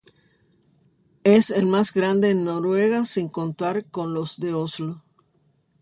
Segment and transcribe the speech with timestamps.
[1.23, 5.03] Es el más grande en Noruega sin contar con los de Oslo.